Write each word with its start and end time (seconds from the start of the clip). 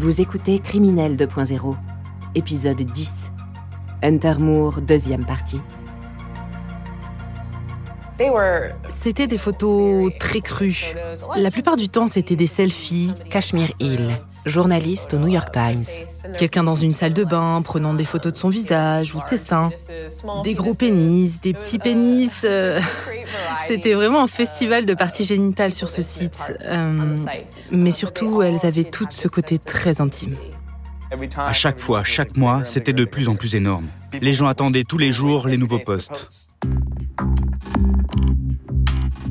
Vous 0.00 0.22
écoutez 0.22 0.60
Criminel 0.60 1.14
2.0, 1.14 1.76
épisode 2.34 2.80
10. 2.80 3.30
Hunter 4.02 4.32
Moore, 4.38 4.80
deuxième 4.80 5.26
partie. 5.26 5.60
C'était 9.02 9.26
des 9.26 9.36
photos 9.36 10.10
très 10.18 10.40
crues. 10.40 10.94
La 11.36 11.50
plupart 11.50 11.76
du 11.76 11.90
temps, 11.90 12.06
c'était 12.06 12.34
des 12.34 12.46
selfies. 12.46 13.12
Kashmir 13.28 13.72
Hill, 13.78 14.22
journaliste 14.46 15.14
au 15.14 15.18
New 15.18 15.28
York 15.28 15.52
Times. 15.52 15.84
Quelqu'un 16.38 16.64
dans 16.64 16.74
une 16.74 16.92
salle 16.92 17.12
de 17.12 17.24
bain 17.24 17.60
prenant 17.62 17.94
des 17.94 18.04
photos 18.04 18.32
de 18.32 18.38
son 18.38 18.48
visage 18.48 19.14
ou 19.14 19.20
de 19.20 19.26
ses 19.26 19.36
seins. 19.36 19.70
Des 20.44 20.54
gros 20.54 20.74
pénis, 20.74 21.40
des 21.40 21.52
petits 21.52 21.78
pénis. 21.78 22.30
euh, 22.44 22.80
C'était 23.68 23.94
vraiment 23.94 24.22
un 24.22 24.26
festival 24.26 24.86
de 24.86 24.94
parties 24.94 25.24
génitales 25.24 25.72
sur 25.72 25.88
ce 25.88 26.02
site. 26.02 26.38
Euh, 26.70 27.16
mais 27.70 27.90
surtout, 27.90 28.42
elles 28.42 28.64
avaient 28.64 28.84
toutes 28.84 29.12
ce 29.12 29.28
côté 29.28 29.58
très 29.58 30.00
intime. 30.00 30.36
À 31.36 31.52
chaque 31.52 31.80
fois, 31.80 32.04
chaque 32.04 32.36
mois, 32.36 32.64
c'était 32.64 32.92
de 32.92 33.04
plus 33.04 33.28
en 33.28 33.34
plus 33.34 33.54
énorme. 33.56 33.86
Les 34.20 34.32
gens 34.32 34.46
attendaient 34.46 34.84
tous 34.84 34.98
les 34.98 35.10
jours 35.10 35.48
les 35.48 35.56
nouveaux 35.56 35.80
posts. 35.80 36.28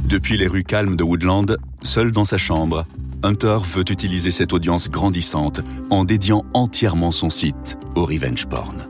Depuis 0.05 0.37
les 0.37 0.47
rues 0.47 0.63
calmes 0.63 0.97
de 0.97 1.03
Woodland, 1.03 1.57
seul 1.83 2.11
dans 2.11 2.25
sa 2.25 2.37
chambre, 2.37 2.83
Hunter 3.23 3.57
veut 3.65 3.83
utiliser 3.89 4.31
cette 4.31 4.53
audience 4.53 4.89
grandissante 4.89 5.61
en 5.89 6.05
dédiant 6.05 6.45
entièrement 6.53 7.11
son 7.11 7.29
site 7.29 7.77
au 7.95 8.05
revenge 8.05 8.45
porn. 8.47 8.85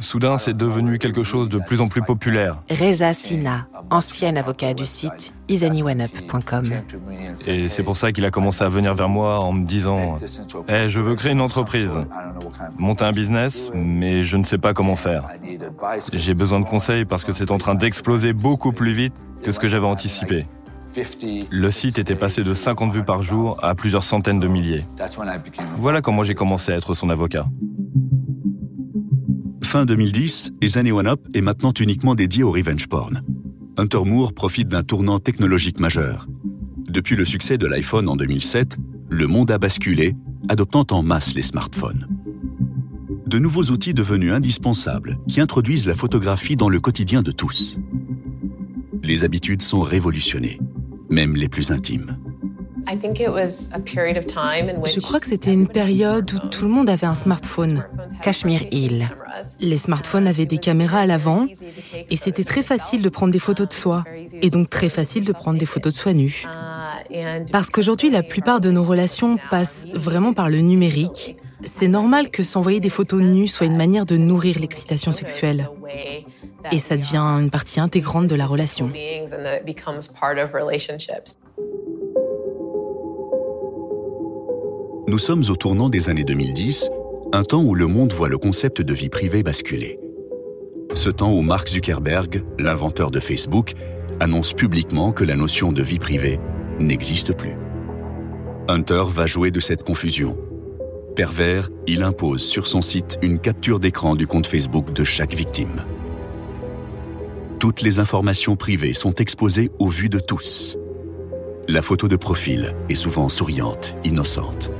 Soudain, 0.00 0.36
c'est 0.38 0.56
devenu 0.56 0.98
quelque 0.98 1.22
chose 1.22 1.48
de 1.48 1.58
plus 1.58 1.80
en 1.80 1.88
plus 1.88 2.02
populaire. 2.02 2.56
Reza 2.70 3.12
Sina, 3.12 3.66
ancien 3.90 4.36
avocat 4.36 4.72
du 4.72 4.86
site 4.86 5.34
isanyouaneup.com. 5.48 6.72
Et 7.46 7.68
c'est 7.68 7.82
pour 7.82 7.96
ça 7.96 8.10
qu'il 8.12 8.24
a 8.24 8.30
commencé 8.30 8.64
à 8.64 8.68
venir 8.68 8.94
vers 8.94 9.10
moi 9.10 9.40
en 9.40 9.52
me 9.52 9.66
disant 9.66 10.18
Eh, 10.68 10.88
je 10.88 11.00
veux 11.00 11.14
créer 11.14 11.32
une 11.32 11.42
entreprise, 11.42 11.98
monter 12.78 13.04
un 13.04 13.12
business, 13.12 13.70
mais 13.74 14.22
je 14.22 14.36
ne 14.38 14.42
sais 14.42 14.58
pas 14.58 14.72
comment 14.72 14.96
faire. 14.96 15.28
J'ai 16.12 16.34
besoin 16.34 16.60
de 16.60 16.66
conseils 16.66 17.04
parce 17.04 17.22
que 17.22 17.34
c'est 17.34 17.50
en 17.50 17.58
train 17.58 17.74
d'exploser 17.74 18.32
beaucoup 18.32 18.72
plus 18.72 18.92
vite 18.92 19.14
que 19.42 19.52
ce 19.52 19.58
que 19.58 19.68
j'avais 19.68 19.86
anticipé. 19.86 20.46
Le 21.50 21.70
site 21.70 21.98
était 21.98 22.14
passé 22.14 22.42
de 22.42 22.54
50 22.54 22.92
vues 22.92 23.04
par 23.04 23.22
jour 23.22 23.58
à 23.62 23.74
plusieurs 23.74 24.02
centaines 24.02 24.40
de 24.40 24.48
milliers. 24.48 24.84
Voilà 25.78 26.00
comment 26.00 26.24
j'ai 26.24 26.34
commencé 26.34 26.72
à 26.72 26.76
être 26.76 26.94
son 26.94 27.10
avocat. 27.10 27.46
Fin 29.62 29.86
2010, 29.86 30.52
Is 30.62 30.78
Anyone 30.78 31.08
Up 31.08 31.20
est 31.34 31.40
maintenant 31.40 31.72
uniquement 31.78 32.14
dédié 32.14 32.44
au 32.44 32.52
revenge 32.52 32.86
porn. 32.86 33.22
Hunter 33.76 34.02
Moore 34.04 34.32
profite 34.32 34.68
d'un 34.68 34.84
tournant 34.84 35.18
technologique 35.18 35.80
majeur. 35.80 36.28
Depuis 36.88 37.16
le 37.16 37.24
succès 37.24 37.58
de 37.58 37.66
l'iPhone 37.66 38.08
en 38.08 38.14
2007, 38.14 38.76
le 39.10 39.26
monde 39.26 39.50
a 39.50 39.58
basculé, 39.58 40.14
adoptant 40.48 40.86
en 40.90 41.02
masse 41.02 41.34
les 41.34 41.42
smartphones. 41.42 42.06
De 43.26 43.38
nouveaux 43.40 43.64
outils 43.64 43.94
devenus 43.94 44.32
indispensables 44.32 45.18
qui 45.26 45.40
introduisent 45.40 45.88
la 45.88 45.96
photographie 45.96 46.56
dans 46.56 46.68
le 46.68 46.78
quotidien 46.78 47.22
de 47.22 47.32
tous. 47.32 47.80
Les 49.02 49.24
habitudes 49.24 49.62
sont 49.62 49.82
révolutionnées, 49.82 50.60
même 51.14 51.36
les 51.36 51.48
plus 51.48 51.70
intimes. 51.70 52.18
Je 52.86 55.00
crois 55.00 55.20
que 55.20 55.26
c'était 55.26 55.52
une 55.52 55.68
période 55.68 56.30
où 56.32 56.48
tout 56.48 56.64
le 56.64 56.70
monde 56.70 56.90
avait 56.90 57.06
un 57.06 57.14
smartphone. 57.14 57.84
Kashmir 58.20 58.62
Hill. 58.72 59.08
Les 59.60 59.78
smartphones 59.78 60.26
avaient 60.26 60.44
des 60.44 60.58
caméras 60.58 61.00
à 61.00 61.06
l'avant 61.06 61.46
et 62.10 62.16
c'était 62.16 62.44
très 62.44 62.62
facile 62.62 63.00
de 63.00 63.08
prendre 63.08 63.32
des 63.32 63.38
photos 63.38 63.68
de 63.68 63.72
soi 63.72 64.04
et 64.42 64.50
donc 64.50 64.68
très 64.68 64.88
facile 64.88 65.24
de 65.24 65.32
prendre 65.32 65.58
des 65.58 65.66
photos 65.66 65.94
de 65.94 65.98
soi 65.98 66.12
nue. 66.12 66.44
Parce 67.52 67.70
qu'aujourd'hui, 67.70 68.10
la 68.10 68.22
plupart 68.22 68.60
de 68.60 68.70
nos 68.70 68.82
relations 68.82 69.38
passent 69.50 69.86
vraiment 69.94 70.34
par 70.34 70.50
le 70.50 70.58
numérique. 70.58 71.36
C'est 71.62 71.88
normal 71.88 72.30
que 72.30 72.42
s'envoyer 72.42 72.80
des 72.80 72.90
photos 72.90 73.22
nues 73.22 73.48
soit 73.48 73.66
une 73.66 73.76
manière 73.76 74.04
de 74.04 74.16
nourrir 74.16 74.58
l'excitation 74.58 75.12
sexuelle. 75.12 75.70
Et 76.72 76.78
ça 76.78 76.96
devient 76.96 77.18
une 77.18 77.50
partie 77.50 77.80
intégrante 77.80 78.26
de 78.26 78.34
la 78.34 78.46
relation. 78.46 78.90
Nous 85.06 85.18
sommes 85.18 85.42
au 85.48 85.56
tournant 85.56 85.88
des 85.88 86.08
années 86.08 86.24
2010, 86.24 86.90
un 87.32 87.44
temps 87.44 87.62
où 87.62 87.74
le 87.74 87.86
monde 87.86 88.12
voit 88.12 88.28
le 88.28 88.38
concept 88.38 88.80
de 88.80 88.94
vie 88.94 89.10
privée 89.10 89.42
basculer. 89.42 89.98
Ce 90.94 91.10
temps 91.10 91.32
où 91.32 91.42
Mark 91.42 91.68
Zuckerberg, 91.68 92.42
l'inventeur 92.58 93.10
de 93.10 93.20
Facebook, 93.20 93.74
annonce 94.20 94.52
publiquement 94.52 95.12
que 95.12 95.24
la 95.24 95.36
notion 95.36 95.72
de 95.72 95.82
vie 95.82 95.98
privée 95.98 96.38
n'existe 96.78 97.32
plus. 97.32 97.56
Hunter 98.68 99.02
va 99.08 99.26
jouer 99.26 99.50
de 99.50 99.60
cette 99.60 99.82
confusion. 99.82 100.38
Pervers, 101.16 101.68
il 101.86 102.02
impose 102.02 102.42
sur 102.42 102.66
son 102.66 102.80
site 102.80 103.18
une 103.22 103.38
capture 103.38 103.78
d'écran 103.78 104.16
du 104.16 104.26
compte 104.26 104.46
Facebook 104.46 104.92
de 104.92 105.04
chaque 105.04 105.34
victime. 105.34 105.84
Toutes 107.64 107.80
les 107.80 107.98
informations 107.98 108.56
privées 108.56 108.92
sont 108.92 109.14
exposées 109.14 109.70
aux 109.78 109.88
vues 109.88 110.10
de 110.10 110.18
tous. 110.18 110.76
La 111.66 111.80
photo 111.80 112.08
de 112.08 112.16
profil 112.16 112.74
est 112.90 112.94
souvent 112.94 113.30
souriante, 113.30 113.96
innocente. 114.04 114.70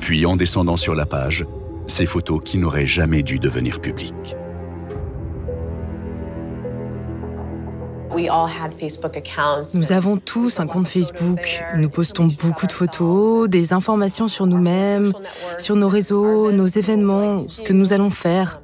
Puis 0.00 0.24
en 0.24 0.36
descendant 0.36 0.78
sur 0.78 0.94
la 0.94 1.04
page, 1.04 1.44
ces 1.86 2.06
photos 2.06 2.40
qui 2.42 2.56
n'auraient 2.56 2.86
jamais 2.86 3.22
dû 3.22 3.38
devenir 3.38 3.82
publiques. 3.82 4.34
Nous 9.74 9.92
avons 9.92 10.16
tous 10.16 10.60
un 10.60 10.66
compte 10.66 10.88
Facebook. 10.88 11.62
Nous 11.76 11.90
postons 11.90 12.30
beaucoup 12.42 12.66
de 12.66 12.72
photos, 12.72 13.50
des 13.50 13.74
informations 13.74 14.28
sur 14.28 14.46
nous-mêmes, 14.46 15.12
sur 15.58 15.76
nos 15.76 15.90
réseaux, 15.90 16.50
nos 16.52 16.68
événements, 16.68 17.46
ce 17.48 17.60
que 17.60 17.74
nous 17.74 17.92
allons 17.92 18.08
faire. 18.08 18.59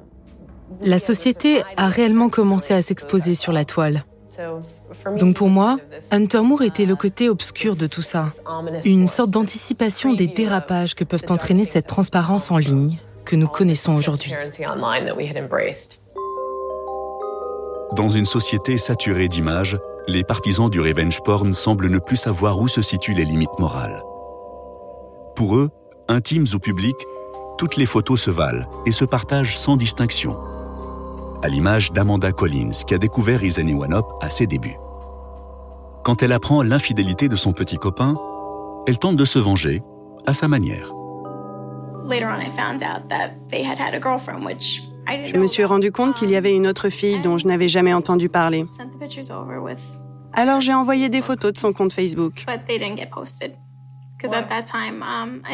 La 0.81 0.99
société 0.99 1.63
a 1.75 1.87
réellement 1.87 2.29
commencé 2.29 2.73
à 2.73 2.81
s'exposer 2.81 3.35
sur 3.35 3.51
la 3.51 3.65
toile. 3.65 4.05
Donc 5.17 5.35
pour 5.35 5.49
moi, 5.49 5.77
Hunter 6.11 6.41
Moore 6.41 6.63
était 6.63 6.85
le 6.85 6.95
côté 6.95 7.29
obscur 7.29 7.75
de 7.75 7.87
tout 7.87 8.01
ça. 8.01 8.29
Une 8.85 9.07
sorte 9.07 9.31
d'anticipation 9.31 10.13
des 10.13 10.27
dérapages 10.27 10.95
que 10.95 11.03
peuvent 11.03 11.25
entraîner 11.29 11.65
cette 11.65 11.87
transparence 11.87 12.51
en 12.51 12.57
ligne 12.57 12.97
que 13.25 13.35
nous 13.35 13.47
connaissons 13.47 13.95
aujourd'hui. 13.95 14.33
Dans 17.95 18.09
une 18.09 18.25
société 18.25 18.77
saturée 18.77 19.27
d'images, 19.27 19.77
les 20.07 20.23
partisans 20.23 20.69
du 20.69 20.79
revenge 20.79 21.21
porn 21.23 21.51
semblent 21.51 21.89
ne 21.89 21.99
plus 21.99 22.17
savoir 22.17 22.59
où 22.59 22.67
se 22.67 22.81
situent 22.81 23.13
les 23.13 23.25
limites 23.25 23.59
morales. 23.59 24.03
Pour 25.35 25.55
eux, 25.55 25.69
intimes 26.07 26.45
ou 26.53 26.59
publiques, 26.59 27.05
toutes 27.57 27.75
les 27.75 27.85
photos 27.85 28.21
se 28.21 28.29
valent 28.29 28.65
et 28.85 28.91
se 28.91 29.03
partagent 29.03 29.57
sans 29.57 29.77
distinction. 29.77 30.37
À 31.43 31.49
l'image 31.49 31.91
d'Amanda 31.91 32.31
Collins, 32.31 32.71
qui 32.87 32.95
a 32.95 32.97
découvert 32.97 33.41
Anyone 33.57 33.93
Up 33.93 34.05
à 34.21 34.29
ses 34.29 34.47
débuts. 34.47 34.77
Quand 36.03 36.23
elle 36.23 36.31
apprend 36.31 36.63
l'infidélité 36.63 37.29
de 37.29 37.35
son 37.35 37.53
petit 37.53 37.77
copain, 37.77 38.15
elle 38.87 38.97
tente 38.97 39.17
de 39.17 39.25
se 39.25 39.37
venger 39.37 39.83
à 40.25 40.33
sa 40.33 40.47
manière. 40.47 40.91
Je 45.25 45.37
me 45.37 45.47
suis 45.47 45.63
rendu 45.63 45.91
compte 45.91 46.15
qu'il 46.15 46.31
y 46.31 46.35
avait 46.35 46.55
une 46.55 46.65
autre 46.65 46.89
fille 46.89 47.19
dont 47.19 47.37
je 47.37 47.45
n'avais 47.45 47.67
jamais 47.67 47.93
entendu 47.93 48.29
parler. 48.29 48.65
Alors 50.33 50.59
j'ai 50.61 50.73
envoyé 50.73 51.09
des 51.09 51.21
photos 51.21 51.53
de 51.53 51.57
son 51.57 51.71
compte 51.71 51.93
Facebook. 51.93 52.45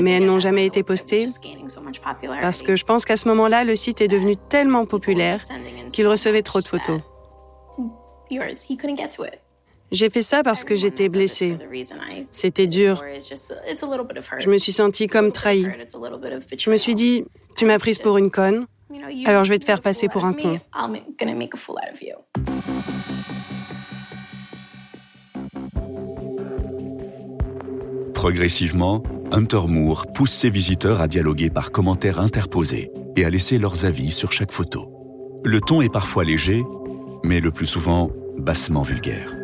Mais 0.01 0.11
elles 0.11 0.25
n'ont 0.25 0.39
jamais 0.39 0.65
été 0.65 0.83
postées 0.83 1.27
parce 2.41 2.63
que 2.63 2.75
je 2.75 2.83
pense 2.85 3.05
qu'à 3.05 3.17
ce 3.17 3.27
moment-là, 3.27 3.63
le 3.63 3.75
site 3.75 4.01
est 4.01 4.07
devenu 4.07 4.35
tellement 4.37 4.85
populaire 4.85 5.39
qu'il 5.91 6.07
recevait 6.07 6.41
trop 6.41 6.61
de 6.61 6.67
photos. 6.67 7.01
J'ai 9.91 10.09
fait 10.09 10.21
ça 10.23 10.41
parce 10.43 10.63
que 10.63 10.75
j'étais 10.75 11.07
blessée. 11.07 11.57
C'était 12.31 12.67
dur. 12.67 13.03
Je 14.39 14.49
me 14.49 14.57
suis 14.57 14.71
sentie 14.71 15.07
comme 15.07 15.31
trahie. 15.31 15.67
Je 16.57 16.69
me 16.71 16.77
suis 16.77 16.95
dit, 16.95 17.25
tu 17.55 17.65
m'as 17.65 17.77
prise 17.77 17.99
pour 17.99 18.17
une 18.17 18.31
conne, 18.31 18.65
alors 19.25 19.43
je 19.43 19.49
vais 19.49 19.59
te 19.59 19.65
faire 19.65 19.81
passer 19.81 20.07
pour 20.09 20.25
un 20.25 20.33
con. 20.33 20.59
Progressivement, 28.23 29.03
Hunter 29.33 29.63
Moore 29.67 30.05
pousse 30.13 30.31
ses 30.31 30.49
visiteurs 30.49 31.01
à 31.01 31.09
dialoguer 31.09 31.49
par 31.49 31.73
commentaires 31.73 32.21
interposés 32.21 32.89
et 33.17 33.25
à 33.25 33.29
laisser 33.29 33.57
leurs 33.57 33.83
avis 33.83 34.11
sur 34.11 34.31
chaque 34.31 34.53
photo. 34.53 34.89
Le 35.43 35.59
ton 35.59 35.81
est 35.81 35.91
parfois 35.91 36.23
léger, 36.23 36.63
mais 37.25 37.41
le 37.41 37.51
plus 37.51 37.65
souvent 37.65 38.11
bassement 38.37 38.81
vulgaire. 38.81 39.35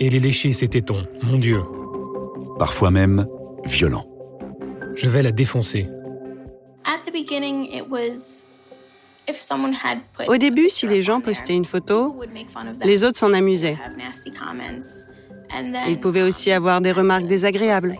Et 0.00 0.10
les 0.10 0.18
lécher 0.18 0.52
ces 0.52 0.68
tétons, 0.68 1.06
mon 1.22 1.38
Dieu. 1.38 1.62
Parfois 2.58 2.90
même 2.90 3.26
violent. 3.64 4.04
Je 4.94 5.08
vais 5.08 5.22
la 5.22 5.32
défoncer. 5.32 5.88
Au 10.28 10.36
début, 10.36 10.68
si 10.68 10.86
les 10.86 11.00
gens 11.00 11.22
postaient 11.22 11.56
une 11.56 11.64
photo, 11.64 12.20
les 12.84 13.04
autres 13.04 13.18
s'en 13.18 13.32
amusaient. 13.32 13.78
Il 15.88 16.00
pouvait 16.00 16.22
aussi 16.22 16.52
avoir 16.52 16.80
des 16.80 16.92
remarques 16.92 17.26
désagréables. 17.26 17.96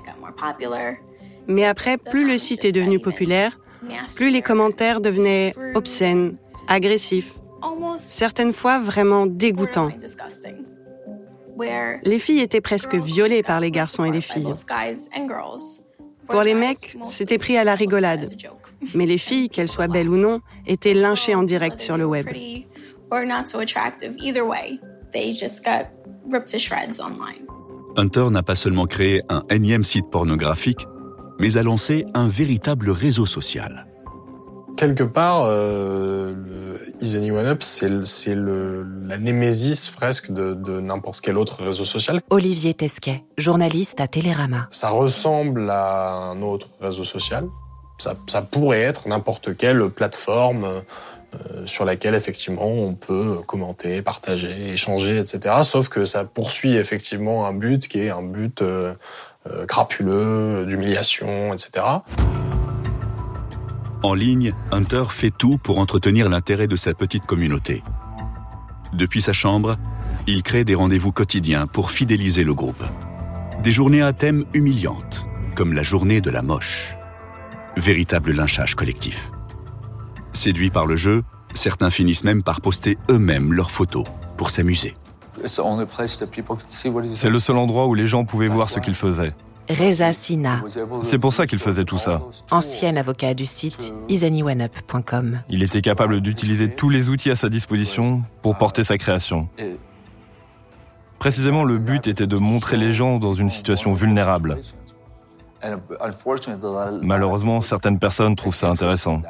Mais 1.47 1.65
après, 1.65 1.97
plus 1.97 2.27
le 2.27 2.39
site 2.39 2.65
est 2.65 2.73
devenu 2.73 2.99
populaire, 2.99 3.59
plus 4.17 4.31
les 4.31 4.43
commentaires 4.43 5.01
devenaient 5.01 5.55
obscènes, 5.75 6.37
agressifs, 6.69 7.33
certaines 7.97 8.53
fois 8.53 8.79
vraiment 8.79 9.27
dégoûtants. 9.27 9.91
Les 12.03 12.19
filles 12.19 12.41
étaient 12.41 12.61
presque 12.61 12.95
violées 12.95 13.43
par 13.43 13.61
les 13.61 13.71
garçons 13.71 14.05
et 14.05 14.11
les 14.11 14.21
filles. 14.21 14.53
Pour 16.29 16.43
les 16.43 16.55
mecs, 16.55 16.99
c'était 17.03 17.39
pris 17.39 17.57
à 17.57 17.65
la 17.65 17.75
rigolade. 17.75 18.29
Mais 18.95 19.07
les 19.07 19.19
filles, 19.19 19.49
qu'elles 19.49 19.69
soient 19.69 19.87
belles 19.87 20.09
ou 20.09 20.17
non, 20.17 20.41
étaient 20.67 20.95
lynchées 20.95 21.35
en 21.35 21.43
direct 21.43 21.81
sur 21.81 21.97
le 21.97 22.05
web. 22.05 22.27
Hunter 27.97 28.29
n'a 28.31 28.43
pas 28.43 28.55
seulement 28.55 28.87
créé 28.87 29.23
un 29.29 29.43
énième 29.51 29.85
site 29.85 30.11
pornographique, 30.11 30.87
mais 31.39 31.57
a 31.57 31.63
lancé 31.63 32.05
un 32.15 32.29
véritable 32.29 32.91
réseau 32.91 33.27
social. 33.27 33.87
Quelque 34.77 35.05
part, 35.05 35.45
euh, 35.47 36.35
Is 37.01 37.17
Anyone 37.17 37.47
Up, 37.47 37.63
c'est 37.63 37.89
la 37.89 39.19
némésis 39.19 39.89
presque 39.89 40.31
de, 40.31 40.53
de 40.53 40.81
n'importe 40.81 41.23
quel 41.23 41.39
autre 41.39 41.63
réseau 41.63 41.87
social. 41.87 42.21
Olivier 42.29 42.75
Tesquet, 42.75 43.25
journaliste 43.39 44.01
à 44.01 44.09
Télérama. 44.09 44.69
Ça 44.71 44.91
ressemble 44.91 45.71
à 45.71 46.31
un 46.31 46.43
autre 46.43 46.69
réseau 46.81 47.05
social. 47.05 47.49
Ça, 47.97 48.15
ça 48.27 48.43
pourrait 48.43 48.83
être 48.83 49.09
n'importe 49.09 49.57
quelle 49.57 49.89
plateforme 49.89 50.65
euh, 50.65 50.81
sur 51.67 51.85
laquelle 51.85 52.15
effectivement 52.15 52.67
on 52.67 52.95
peut 52.95 53.39
commenter, 53.47 54.03
partager, 54.03 54.73
échanger, 54.73 55.19
etc. 55.19 55.57
Sauf 55.63 55.89
que 55.89 56.05
ça 56.05 56.25
poursuit 56.25 56.77
effectivement 56.77 57.47
un 57.47 57.53
but 57.53 57.89
qui 57.89 58.01
est 58.01 58.11
un 58.11 58.23
but 58.23 58.63
euh, 58.63 58.95
euh 59.51 59.67
crapuleux, 59.67 60.65
d'humiliation, 60.67 61.53
etc. 61.53 61.85
En 64.03 64.15
ligne, 64.15 64.55
Hunter 64.71 65.05
fait 65.11 65.33
tout 65.37 65.59
pour 65.59 65.79
entretenir 65.79 66.29
l'intérêt 66.29 66.69
de 66.69 66.77
sa 66.77 66.95
petite 66.95 67.27
communauté. 67.27 67.83
Depuis 68.93 69.21
sa 69.21 69.33
chambre, 69.33 69.77
il 70.27 70.43
crée 70.43 70.65
des 70.65 70.75
rendez-vous 70.75 71.13
quotidiens 71.13 71.67
pour 71.67 71.91
fidéliser 71.91 72.45
le 72.45 72.55
groupe. 72.55 72.85
Des 73.63 73.73
journées 73.73 74.03
à 74.03 74.13
thème 74.13 74.45
humiliantes, 74.55 75.27
comme 75.55 75.73
la 75.73 75.83
journée 75.83 76.21
de 76.21 76.31
la 76.31 76.43
moche. 76.43 76.95
Véritable 77.77 78.33
lynchage 78.33 78.75
collectif. 78.75 79.31
Séduits 80.37 80.69
par 80.69 80.87
le 80.87 80.97
jeu, 80.97 81.23
certains 81.55 81.89
finissent 81.89 82.23
même 82.23 82.43
par 82.43 82.61
poster 82.61 82.99
eux-mêmes 83.11 83.55
leurs 83.55 83.71
photos 83.71 84.05
pour 84.37 84.51
s'amuser. 84.51 84.95
C'est 85.47 87.31
le 87.31 87.39
seul 87.39 87.57
endroit 87.57 87.87
où 87.87 87.95
les 87.95 88.07
gens 88.07 88.27
pouvaient 88.27 88.47
voir 88.47 88.69
ce 88.69 88.79
qu'il 88.79 88.95
faisait. 88.95 89.33
Reza 89.71 90.13
Sina. 90.13 90.63
C'est 91.03 91.19
pour 91.19 91.33
ça 91.33 91.47
qu'il 91.47 91.59
faisait 91.59 91.87
tout 91.87 91.97
ça. 91.97 92.21
Ancien 92.51 92.97
avocat 92.97 93.33
du 93.33 93.47
site 93.47 93.95
isanywanup.com. 94.11 95.41
Il 95.49 95.63
était 95.63 95.81
capable 95.81 96.21
d'utiliser 96.21 96.69
tous 96.69 96.91
les 96.91 97.09
outils 97.09 97.31
à 97.31 97.37
sa 97.37 97.49
disposition 97.49 98.23
pour 98.43 98.59
porter 98.59 98.85
sa 98.85 98.99
création. 98.99 99.49
Précisément, 101.19 101.65
le 101.65 101.79
but 101.79 102.07
était 102.09 102.27
de 102.27 102.37
montrer 102.37 102.77
les 102.77 102.93
gens 102.93 103.19
dans 103.19 103.33
une 103.33 103.49
situation 103.49 103.95
vulnérable. 103.95 104.59
Malheureusement, 107.03 107.63
certaines 107.63 107.99
personnes 107.99 108.37
trouvent 108.37 108.55
ça 108.55 108.69
intéressant. 108.69 109.23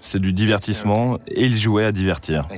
C'est 0.00 0.20
du 0.20 0.32
divertissement 0.32 1.18
et 1.28 1.46
il 1.46 1.56
jouait 1.56 1.84
à 1.84 1.92
divertir. 1.92 2.48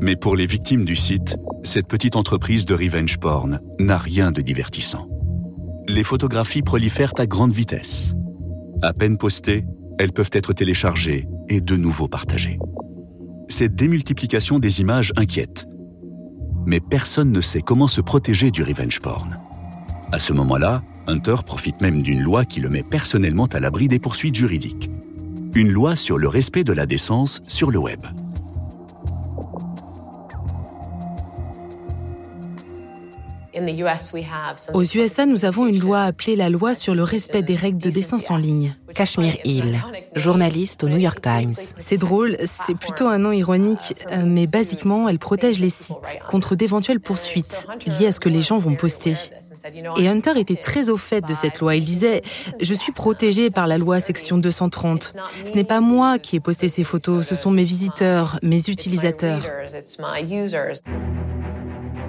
Mais 0.00 0.16
pour 0.16 0.36
les 0.36 0.46
victimes 0.46 0.84
du 0.84 0.96
site, 0.96 1.36
cette 1.62 1.88
petite 1.88 2.16
entreprise 2.16 2.64
de 2.64 2.74
revenge 2.74 3.18
porn 3.18 3.60
n'a 3.78 3.98
rien 3.98 4.30
de 4.30 4.40
divertissant. 4.40 5.08
Les 5.88 6.04
photographies 6.04 6.62
prolifèrent 6.62 7.14
à 7.18 7.26
grande 7.26 7.52
vitesse. 7.52 8.14
À 8.82 8.92
peine 8.92 9.16
postées, 9.18 9.64
elles 9.98 10.12
peuvent 10.12 10.30
être 10.32 10.52
téléchargées 10.52 11.26
et 11.48 11.60
de 11.60 11.76
nouveau 11.76 12.08
partagées. 12.08 12.58
Cette 13.48 13.74
démultiplication 13.74 14.58
des 14.58 14.80
images 14.80 15.12
inquiète. 15.16 15.66
Mais 16.66 16.80
personne 16.80 17.32
ne 17.32 17.40
sait 17.40 17.62
comment 17.62 17.88
se 17.88 18.00
protéger 18.00 18.50
du 18.50 18.62
revenge 18.62 19.00
porn. 19.00 19.36
À 20.12 20.18
ce 20.18 20.32
moment-là, 20.32 20.82
Hunter 21.08 21.36
profite 21.44 21.80
même 21.80 22.02
d'une 22.02 22.20
loi 22.20 22.44
qui 22.44 22.60
le 22.60 22.68
met 22.68 22.82
personnellement 22.82 23.46
à 23.46 23.60
l'abri 23.60 23.88
des 23.88 23.98
poursuites 23.98 24.34
juridiques. 24.34 24.90
Une 25.54 25.70
loi 25.70 25.96
sur 25.96 26.18
le 26.18 26.28
respect 26.28 26.64
de 26.64 26.74
la 26.74 26.84
décence 26.84 27.40
sur 27.46 27.70
le 27.70 27.78
web. 27.78 28.00
Aux 34.74 34.82
USA, 34.82 35.26
nous 35.26 35.44
avons 35.44 35.66
une 35.66 35.80
loi 35.80 36.02
appelée 36.02 36.36
la 36.36 36.50
loi 36.50 36.74
sur 36.74 36.94
le 36.94 37.02
respect 37.02 37.42
des 37.42 37.56
règles 37.56 37.82
de 37.82 37.90
décence 37.90 38.30
en 38.30 38.36
ligne. 38.36 38.76
Kashmir 38.94 39.36
Hill, 39.44 39.80
journaliste 40.14 40.84
au 40.84 40.88
New 40.88 40.98
York 40.98 41.20
Times. 41.22 41.54
C'est 41.78 41.96
drôle, 41.96 42.36
c'est 42.66 42.78
plutôt 42.78 43.08
un 43.08 43.18
nom 43.18 43.32
ironique, 43.32 43.94
euh, 44.12 44.22
mais 44.26 44.46
basiquement, 44.46 45.08
elle 45.08 45.18
protège 45.18 45.58
les 45.58 45.70
sites 45.70 45.96
contre 46.28 46.54
d'éventuelles 46.54 47.00
poursuites 47.00 47.66
liées 47.86 48.08
à 48.08 48.12
ce 48.12 48.20
que 48.20 48.28
les 48.28 48.42
gens 48.42 48.58
vont 48.58 48.74
poster. 48.74 49.14
Et 49.96 50.08
Hunter 50.08 50.32
était 50.36 50.56
très 50.56 50.88
au 50.88 50.96
fait 50.96 51.20
de 51.26 51.34
cette 51.34 51.60
loi. 51.60 51.76
Il 51.76 51.84
disait 51.84 52.22
Je 52.60 52.74
suis 52.74 52.92
protégé 52.92 53.50
par 53.50 53.66
la 53.66 53.78
loi 53.78 54.00
section 54.00 54.38
230. 54.38 55.14
Ce 55.46 55.52
n'est 55.54 55.64
pas 55.64 55.80
moi 55.80 56.18
qui 56.18 56.36
ai 56.36 56.40
posté 56.40 56.68
ces 56.68 56.84
photos, 56.84 57.26
ce 57.26 57.34
sont 57.34 57.50
mes 57.50 57.64
visiteurs, 57.64 58.38
mes 58.42 58.68
utilisateurs. 58.68 59.42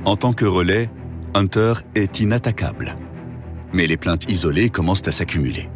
En 0.06 0.15
tant 0.15 0.33
que 0.33 0.45
relais, 0.45 0.89
Hunter 1.33 1.73
est 1.95 2.19
inattaquable. 2.19 2.95
Mais 3.73 3.85
les 3.85 3.97
plaintes 3.97 4.29
isolées 4.29 4.69
commencent 4.69 5.07
à 5.07 5.12
s'accumuler. 5.12 5.69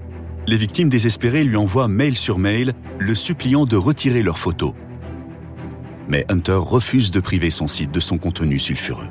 Les 0.48 0.58
victimes 0.58 0.90
désespérées 0.90 1.44
lui 1.44 1.56
envoient 1.56 1.88
mail 1.88 2.18
sur 2.18 2.38
mail 2.38 2.74
le 3.00 3.16
suppliant 3.16 3.66
de 3.66 3.78
retirer 3.78 4.24
leurs 4.24 4.40
photos. 4.40 4.74
Mais 6.10 6.26
Hunter 6.30 6.60
refuse 6.60 7.12
de 7.12 7.20
priver 7.20 7.50
son 7.50 7.68
site 7.68 7.92
de 7.92 8.00
son 8.00 8.18
contenu 8.18 8.60
sulfureux. 8.60 9.08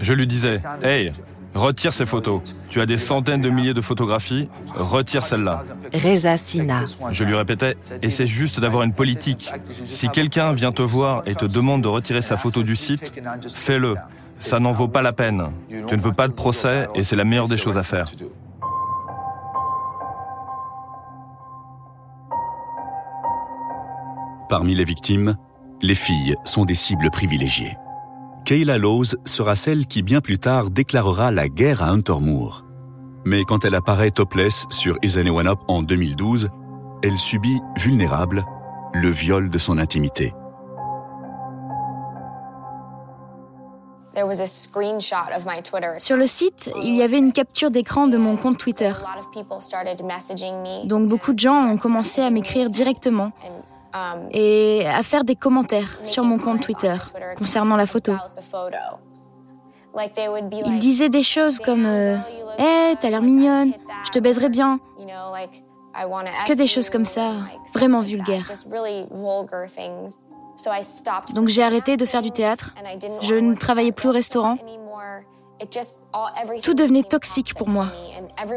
Je 0.00 0.12
lui 0.12 0.26
disais, 0.26 0.62
Hey, 0.82 1.12
retire 1.54 1.92
ces 1.92 2.06
photos. 2.06 2.42
Tu 2.68 2.80
as 2.80 2.86
des 2.86 2.98
centaines 2.98 3.40
de 3.40 3.50
milliers 3.50 3.74
de 3.74 3.80
photographies, 3.80 4.48
retire 4.74 5.22
celle-là. 5.22 5.62
Reza 5.92 6.36
Sina. 6.36 6.84
Je 7.10 7.24
lui 7.24 7.34
répétais, 7.34 7.76
essaie 8.02 8.26
juste 8.26 8.60
d'avoir 8.60 8.82
une 8.82 8.92
politique. 8.92 9.50
Si 9.86 10.08
quelqu'un 10.08 10.52
vient 10.52 10.72
te 10.72 10.82
voir 10.82 11.22
et 11.26 11.34
te 11.34 11.44
demande 11.46 11.82
de 11.82 11.88
retirer 11.88 12.22
sa 12.22 12.36
photo 12.36 12.62
du 12.62 12.76
site, 12.76 13.12
fais-le. 13.54 13.96
Ça 14.38 14.60
n'en 14.60 14.72
vaut 14.72 14.88
pas 14.88 15.02
la 15.02 15.12
peine. 15.12 15.50
Tu 15.68 15.96
ne 15.96 16.00
veux 16.00 16.12
pas 16.12 16.28
de 16.28 16.32
procès 16.32 16.86
et 16.94 17.02
c'est 17.02 17.16
la 17.16 17.24
meilleure 17.24 17.48
des 17.48 17.56
choses 17.56 17.76
à 17.78 17.82
faire. 17.82 18.06
Parmi 24.48 24.74
les 24.74 24.84
victimes, 24.84 25.36
les 25.82 25.94
filles 25.94 26.36
sont 26.44 26.64
des 26.64 26.74
cibles 26.74 27.10
privilégiées. 27.10 27.76
Kayla 28.44 28.78
Lowes 28.78 29.16
sera 29.24 29.56
celle 29.56 29.86
qui 29.86 30.02
bien 30.02 30.20
plus 30.20 30.38
tard 30.38 30.70
déclarera 30.70 31.30
la 31.30 31.48
guerre 31.48 31.82
à 31.82 31.88
Hunter 31.88 32.18
Moore. 32.20 32.64
Mais 33.24 33.44
quand 33.44 33.64
elle 33.64 33.74
apparaît 33.74 34.10
topless 34.10 34.66
sur 34.70 34.96
Is 35.02 35.18
Anyone 35.18 35.48
Up 35.48 35.58
en 35.68 35.82
2012, 35.82 36.48
elle 37.02 37.18
subit, 37.18 37.60
vulnérable, 37.76 38.44
le 38.94 39.10
viol 39.10 39.50
de 39.50 39.58
son 39.58 39.78
intimité. 39.78 40.32
Sur 45.98 46.16
le 46.16 46.26
site, 46.26 46.70
il 46.82 46.96
y 46.96 47.02
avait 47.02 47.18
une 47.18 47.32
capture 47.32 47.70
d'écran 47.70 48.08
de 48.08 48.16
mon 48.16 48.36
compte 48.36 48.58
Twitter. 48.58 48.92
Donc 50.84 51.08
beaucoup 51.08 51.32
de 51.32 51.38
gens 51.38 51.68
ont 51.68 51.76
commencé 51.76 52.22
à 52.22 52.30
m'écrire 52.30 52.70
directement 52.70 53.32
et 54.30 54.86
à 54.86 55.02
faire 55.02 55.24
des 55.24 55.36
commentaires 55.36 55.98
sur 56.02 56.24
mon 56.24 56.38
compte 56.38 56.60
Twitter 56.60 56.94
concernant 57.36 57.76
la 57.76 57.86
photo. 57.86 58.12
Ils 60.66 60.78
disaient 60.78 61.08
des 61.08 61.22
choses 61.22 61.58
comme 61.58 61.86
euh, 61.86 62.16
t'as 63.00 63.10
l'air 63.10 63.22
mignonne, 63.22 63.72
je 64.04 64.10
te 64.10 64.18
baiserais 64.18 64.48
bien. 64.48 64.78
Que 66.46 66.52
des 66.52 66.66
choses 66.66 66.90
comme 66.90 67.04
ça, 67.04 67.32
vraiment 67.74 68.00
vulgaires. 68.00 68.50
Donc 71.34 71.48
j'ai 71.48 71.62
arrêté 71.62 71.96
de 71.96 72.04
faire 72.04 72.22
du 72.22 72.30
théâtre. 72.30 72.74
Je 73.22 73.34
ne 73.34 73.54
travaillais 73.54 73.92
plus 73.92 74.08
au 74.08 74.12
restaurant. 74.12 74.56
Tout 76.62 76.74
devenait 76.74 77.02
toxique 77.02 77.54
pour 77.54 77.68
moi. 77.68 77.86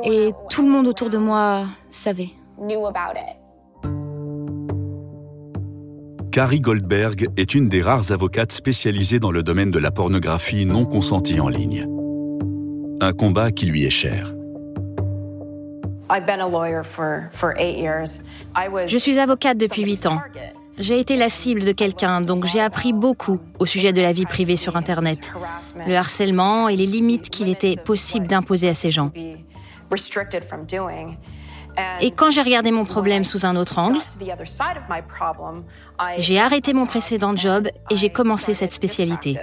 Et 0.03 0.33
tout 0.49 0.61
le 0.61 0.69
monde 0.69 0.87
autour 0.87 1.09
de 1.09 1.17
moi 1.17 1.63
savait. 1.91 2.29
Carrie 6.31 6.61
Goldberg 6.61 7.27
est 7.35 7.55
une 7.55 7.67
des 7.67 7.81
rares 7.81 8.13
avocates 8.13 8.53
spécialisées 8.53 9.19
dans 9.19 9.31
le 9.31 9.43
domaine 9.43 9.69
de 9.69 9.79
la 9.79 9.91
pornographie 9.91 10.65
non 10.65 10.85
consentie 10.85 11.41
en 11.41 11.49
ligne. 11.49 11.85
Un 13.01 13.11
combat 13.11 13.51
qui 13.51 13.65
lui 13.65 13.83
est 13.83 13.89
cher. 13.89 14.33
Je 18.87 18.97
suis 18.97 19.19
avocate 19.19 19.57
depuis 19.57 19.83
8 19.83 20.05
ans. 20.05 20.21
j'ai 20.77 20.99
été 21.01 21.17
la 21.17 21.27
cible 21.27 21.65
de 21.65 21.73
quelqu'un, 21.73 22.21
donc 22.21 22.45
j'ai 22.45 22.61
appris 22.61 22.93
beaucoup 22.93 23.39
au 23.59 23.65
sujet 23.65 23.91
de 23.91 24.01
la 24.01 24.13
vie 24.13 24.25
privée 24.25 24.55
sur 24.55 24.77
Internet, 24.77 25.33
le 25.85 25.95
harcèlement 25.97 26.69
et 26.69 26.77
les 26.77 26.85
limites 26.85 27.29
qu'il 27.29 27.49
était 27.49 27.75
possible 27.75 28.27
d'imposer 28.27 28.69
à 28.69 28.73
ces 28.73 28.89
gens. 28.89 29.11
Et 32.01 32.11
quand 32.11 32.31
j'ai 32.31 32.41
regardé 32.41 32.71
mon 32.71 32.85
problème 32.85 33.23
sous 33.23 33.45
un 33.45 33.55
autre 33.55 33.79
angle, 33.79 33.99
j'ai 36.17 36.39
arrêté 36.39 36.73
mon 36.73 36.85
précédent 36.85 37.35
job 37.35 37.69
et 37.89 37.97
j'ai 37.97 38.09
commencé 38.09 38.53
cette 38.53 38.73
spécialité. 38.73 39.37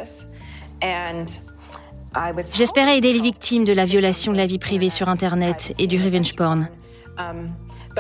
J'espérais 2.54 2.98
aider 2.98 3.12
les 3.12 3.20
victimes 3.20 3.64
de 3.64 3.72
la 3.72 3.84
violation 3.84 4.32
de 4.32 4.36
la 4.36 4.46
vie 4.46 4.58
privée 4.58 4.90
sur 4.90 5.08
Internet 5.08 5.74
et 5.78 5.86
du 5.86 6.02
revenge 6.02 6.34
porn. 6.34 6.68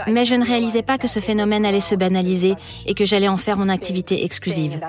Mais 0.06 0.24
je 0.24 0.34
ne 0.34 0.44
réalisais 0.44 0.82
pas 0.82 0.98
que 0.98 1.08
ce 1.08 1.20
phénomène 1.20 1.64
allait 1.64 1.80
se 1.80 1.94
banaliser 1.94 2.54
et 2.86 2.94
que 2.94 3.04
j'allais 3.04 3.28
en 3.28 3.36
faire 3.36 3.56
mon 3.56 3.68
activité 3.68 4.24
exclusive. 4.24 4.80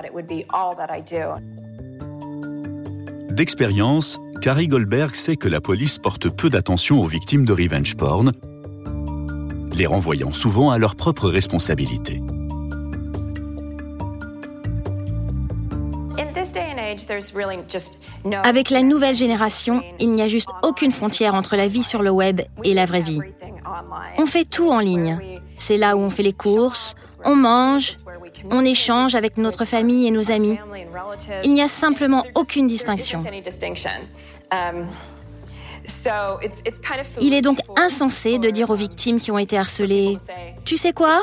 D'expérience, 3.30 4.18
Carrie 4.40 4.68
Goldberg 4.68 5.14
sait 5.14 5.36
que 5.36 5.48
la 5.48 5.60
police 5.60 5.98
porte 5.98 6.28
peu 6.28 6.50
d'attention 6.50 7.00
aux 7.00 7.06
victimes 7.06 7.44
de 7.44 7.52
revenge 7.52 7.96
porn, 7.96 8.32
les 9.80 9.86
renvoyant 9.86 10.30
souvent 10.30 10.70
à 10.70 10.76
leurs 10.76 10.94
propres 10.94 11.30
responsabilités. 11.30 12.20
Avec 18.44 18.68
la 18.68 18.82
nouvelle 18.82 19.14
génération, 19.16 19.82
il 19.98 20.12
n'y 20.12 20.20
a 20.20 20.28
juste 20.28 20.50
aucune 20.62 20.92
frontière 20.92 21.34
entre 21.34 21.56
la 21.56 21.66
vie 21.66 21.82
sur 21.82 22.02
le 22.02 22.10
web 22.10 22.42
et 22.62 22.74
la 22.74 22.84
vraie 22.84 23.00
vie. 23.00 23.20
On 24.18 24.26
fait 24.26 24.44
tout 24.44 24.70
en 24.70 24.80
ligne. 24.80 25.18
C'est 25.56 25.78
là 25.78 25.96
où 25.96 26.00
on 26.00 26.10
fait 26.10 26.22
les 26.22 26.34
courses, 26.34 26.94
on 27.24 27.36
mange, 27.36 27.94
on 28.50 28.62
échange 28.64 29.14
avec 29.14 29.38
notre 29.38 29.64
famille 29.64 30.06
et 30.06 30.10
nos 30.10 30.30
amis. 30.30 30.58
Il 31.42 31.54
n'y 31.54 31.62
a 31.62 31.68
simplement 31.68 32.24
aucune 32.34 32.66
distinction. 32.66 33.20
Il 37.20 37.34
est 37.34 37.42
donc 37.42 37.58
insensé 37.76 38.38
de 38.38 38.50
dire 38.50 38.70
aux 38.70 38.74
victimes 38.74 39.18
qui 39.18 39.30
ont 39.30 39.38
été 39.38 39.58
harcelées, 39.58 40.16
tu 40.64 40.76
sais 40.76 40.92
quoi? 40.92 41.22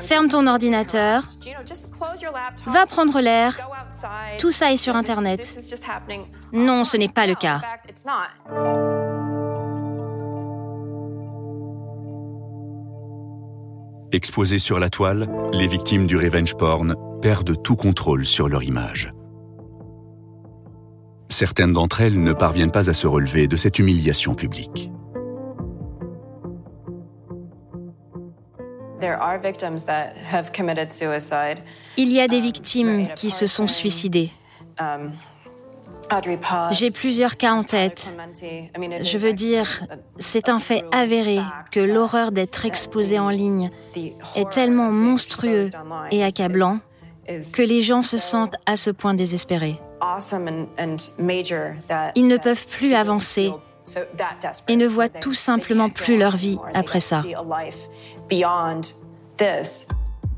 Ferme 0.00 0.28
ton 0.28 0.46
ordinateur, 0.46 1.22
va 2.66 2.86
prendre 2.86 3.20
l'air, 3.20 3.58
tout 4.38 4.50
ça 4.50 4.72
est 4.72 4.76
sur 4.76 4.96
Internet. 4.96 5.58
Non, 6.52 6.84
ce 6.84 6.96
n'est 6.96 7.08
pas 7.08 7.26
le 7.26 7.34
cas. 7.34 7.60
Exposées 14.12 14.58
sur 14.58 14.78
la 14.78 14.90
toile, 14.90 15.28
les 15.52 15.66
victimes 15.66 16.06
du 16.06 16.16
revenge 16.16 16.54
porn 16.54 16.94
perdent 17.20 17.60
tout 17.62 17.74
contrôle 17.74 18.24
sur 18.24 18.48
leur 18.48 18.62
image. 18.62 19.12
Certaines 21.34 21.72
d'entre 21.72 22.00
elles 22.00 22.22
ne 22.22 22.32
parviennent 22.32 22.70
pas 22.70 22.88
à 22.88 22.92
se 22.92 23.08
relever 23.08 23.48
de 23.48 23.56
cette 23.56 23.80
humiliation 23.80 24.36
publique. 24.36 24.92
Il 31.96 32.12
y 32.12 32.20
a 32.20 32.28
des 32.28 32.40
victimes 32.40 33.08
qui 33.16 33.30
se 33.32 33.48
sont 33.48 33.66
suicidées. 33.66 34.30
Um, 34.78 35.10
J'ai 36.70 36.92
plusieurs 36.92 37.36
cas 37.36 37.54
en 37.54 37.64
tête. 37.64 38.14
Je 39.02 39.18
veux 39.18 39.32
dire, 39.32 39.88
c'est 40.20 40.48
un 40.48 40.58
fait 40.58 40.84
avéré 40.92 41.40
que 41.72 41.80
l'horreur 41.80 42.30
d'être 42.30 42.64
exposé 42.64 43.18
en 43.18 43.30
ligne 43.30 43.72
est 44.36 44.50
tellement 44.50 44.92
monstrueux 44.92 45.68
et 46.12 46.22
accablant 46.22 46.78
que 47.26 47.62
les 47.62 47.82
gens 47.82 48.02
se 48.02 48.18
sentent 48.18 48.56
à 48.66 48.76
ce 48.76 48.90
point 48.90 49.14
désespérés. 49.14 49.80
Ils 52.14 52.28
ne 52.28 52.36
peuvent 52.36 52.66
plus 52.66 52.94
avancer 52.94 53.50
et 54.68 54.76
ne 54.76 54.86
voient 54.86 55.08
tout 55.08 55.34
simplement 55.34 55.90
plus 55.90 56.16
leur 56.16 56.36
vie 56.36 56.58
après 56.72 57.00
ça. 57.00 57.22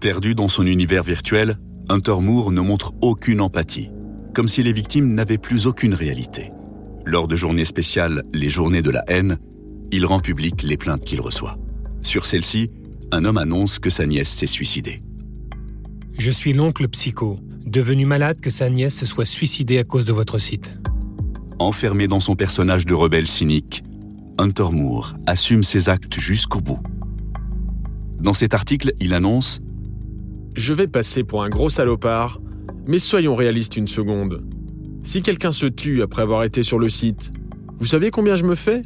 Perdu 0.00 0.35
dans 0.35 0.49
son 0.49 0.66
univers 0.66 1.02
virtuel, 1.02 1.58
Hunter 1.88 2.16
Moore 2.20 2.50
ne 2.50 2.61
montre 2.61 2.92
aucune 3.00 3.40
empathie, 3.40 3.90
comme 4.35 4.49
si 4.49 4.62
les 4.62 4.73
victimes 4.73 5.14
n'avaient 5.14 5.38
plus 5.38 5.66
aucune 5.66 5.94
réalité. 5.94 6.50
Lors 7.04 7.28
de 7.28 7.37
journées 7.37 7.64
spéciales, 7.64 8.25
les 8.32 8.50
journées 8.50 8.82
de 8.82 8.90
la 8.90 9.04
haine, 9.06 9.38
il 9.92 10.04
rend 10.04 10.18
public 10.18 10.62
les 10.62 10.76
plaintes 10.76 11.04
qu'il 11.04 11.20
reçoit. 11.20 11.56
Sur 12.02 12.26
celle-ci, 12.26 12.70
un 13.12 13.25
homme 13.25 13.38
annonce 13.38 13.78
que 13.78 13.90
sa 13.90 14.06
nièce 14.06 14.28
s'est 14.28 14.49
suicidée. 14.49 15.00
Je 16.18 16.30
suis 16.30 16.52
l'oncle 16.52 16.88
psycho, 16.88 17.38
devenu 17.66 18.06
malade 18.06 18.40
que 18.40 18.50
sa 18.50 18.70
nièce 18.70 18.96
se 18.96 19.06
soit 19.06 19.25
suicidée 19.25 19.78
à 19.78 19.85
cause 19.85 20.04
de 20.04 20.12
votre 20.12 20.38
site. 20.38 20.78
Enfermé 21.58 22.06
dans 22.06 22.20
son 22.20 22.37
personnage 22.37 22.87
de 22.87 22.94
rebelle 22.94 23.26
cynique, 23.26 23.82
Hunter 24.38 24.68
Moore 24.73 25.14
assume 25.26 25.62
ses 25.62 25.88
actes 25.88 26.18
jusqu'au 26.20 26.61
bout. 26.61 26.78
Dans 28.20 28.35
cet 28.35 28.54
article, 28.54 28.92
il 29.00 29.14
annonce 29.14 29.61
Je 30.54 30.73
vais 30.73 30.88
passer 30.88 31.25
pour 31.25 31.42
un 31.42 31.49
gros 31.49 31.68
salopard, 31.68 32.40
mais 32.87 32.99
soyons 32.99 33.35
réalistes 33.35 33.76
une 33.76 33.88
seconde. 33.88 34.44
Si 35.04 35.23
quelqu'un 35.23 35.52
se 35.52 35.66
tue 35.66 36.02
après 36.02 36.23
avoir 36.23 36.44
été 36.44 36.62
sur 36.62 36.78
le 36.78 36.88
site, 36.88 37.32
vous 37.78 37.87
savez 37.87 38.11
combien 38.11 38.37
je 38.37 38.44
me 38.44 38.54
fais? 38.54 38.82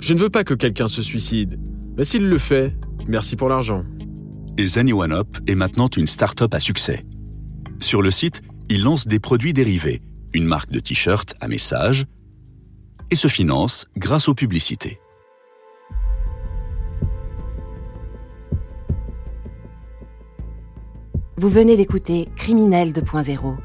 Je 0.00 0.14
ne 0.14 0.18
veux 0.18 0.30
pas 0.30 0.44
que 0.44 0.54
quelqu'un 0.54 0.88
se 0.88 1.02
suicide, 1.02 1.58
mais 1.96 2.04
s'il 2.04 2.26
le 2.26 2.38
fait, 2.38 2.74
merci 3.06 3.36
pour 3.36 3.48
l'argent 3.48 3.84
et 4.60 4.66
Zenny 4.66 4.92
est 5.46 5.54
maintenant 5.54 5.88
une 5.96 6.06
start-up 6.06 6.52
à 6.54 6.60
succès. 6.60 7.04
Sur 7.82 8.02
le 8.02 8.10
site, 8.10 8.42
il 8.68 8.82
lance 8.82 9.06
des 9.06 9.18
produits 9.18 9.52
dérivés, 9.52 10.02
une 10.32 10.44
marque 10.44 10.70
de 10.70 10.80
t-shirts 10.80 11.34
à 11.40 11.48
message, 11.48 12.06
et 13.10 13.16
se 13.16 13.28
finance 13.28 13.88
grâce 13.96 14.28
aux 14.28 14.34
publicités. 14.34 15.00
Vous 21.36 21.48
venez 21.48 21.76
d'écouter 21.76 22.28
Criminel 22.36 22.92
2.0. 22.92 23.56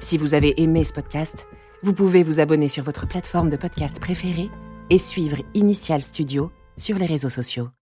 Si 0.00 0.16
vous 0.16 0.32
avez 0.34 0.60
aimé 0.62 0.82
ce 0.82 0.94
podcast, 0.94 1.46
vous 1.82 1.92
pouvez 1.92 2.22
vous 2.22 2.40
abonner 2.40 2.68
sur 2.68 2.82
votre 2.82 3.06
plateforme 3.06 3.50
de 3.50 3.56
podcast 3.56 4.00
préférée 4.00 4.50
et 4.90 4.98
suivre 4.98 5.36
Initial 5.54 6.02
Studio 6.02 6.50
sur 6.78 6.96
les 6.96 7.06
réseaux 7.06 7.30
sociaux. 7.30 7.68